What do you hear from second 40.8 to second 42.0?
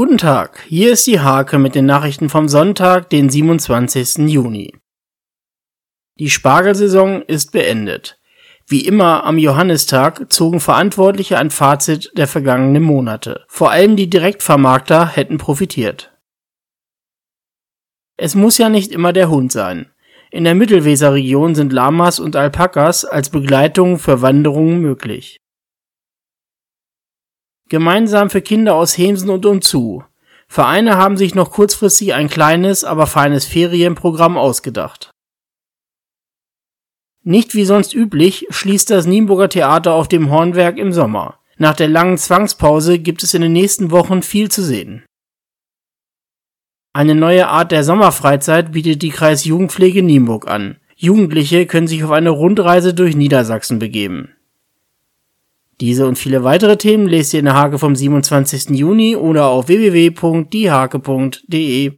Sommer. Nach der